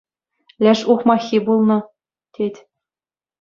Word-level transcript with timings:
Леш 0.63 0.79
ухмаххи 0.91 1.39
пулнӑ, 1.45 1.79
тет. 2.33 2.55